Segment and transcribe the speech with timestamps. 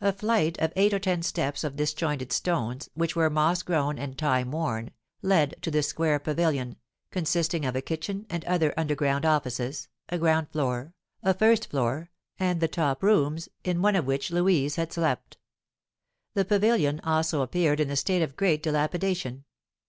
[0.00, 4.16] A flight of eight or ten steps of disjointed stones, which were moss grown and
[4.16, 6.76] time worn, led to this square pavilion,
[7.10, 10.94] consisting of a kitchen and other underground offices, a ground floor,
[11.24, 12.08] a first floor,
[12.38, 15.38] and the top rooms, in one of which Louise had slept.
[16.34, 19.44] The pavilion also appeared in a state of great dilapidation.